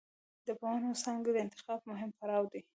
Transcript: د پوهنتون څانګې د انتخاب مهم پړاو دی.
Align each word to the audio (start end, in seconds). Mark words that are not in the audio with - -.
د 0.47 0.47
پوهنتون 0.59 0.93
څانګې 1.03 1.31
د 1.33 1.37
انتخاب 1.45 1.79
مهم 1.91 2.09
پړاو 2.17 2.43
دی. 2.53 2.61